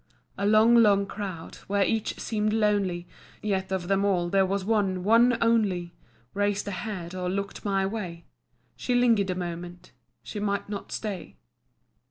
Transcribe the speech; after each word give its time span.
A 0.35 0.47
long, 0.47 0.77
long 0.77 1.05
crowd 1.05 1.57
where 1.67 1.83
each 1.85 2.19
seem'd 2.19 2.53
lonely, 2.53 3.07
Yet 3.43 3.71
of 3.71 3.87
them 3.87 4.03
all 4.03 4.29
there 4.29 4.47
was 4.47 4.65
one, 4.65 5.03
one 5.03 5.37
only, 5.43 5.93
Raised 6.33 6.67
a 6.67 6.71
head 6.71 7.13
or 7.13 7.29
look'd 7.29 7.63
my 7.63 7.85
way. 7.85 8.25
She 8.75 8.95
linger'd 8.95 9.29
a 9.29 9.35
moment, 9.35 9.91
she 10.23 10.39
might 10.39 10.67
not 10.67 10.91
stay. 10.91 11.37